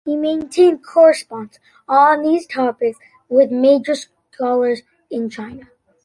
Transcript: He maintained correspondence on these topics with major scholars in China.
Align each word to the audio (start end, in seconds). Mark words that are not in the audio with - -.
He 0.03 0.15
maintained 0.15 0.83
correspondence 0.83 1.59
on 1.87 2.23
these 2.23 2.47
topics 2.47 2.97
with 3.29 3.51
major 3.51 3.93
scholars 4.31 4.81
in 5.11 5.29
China. 5.29 5.67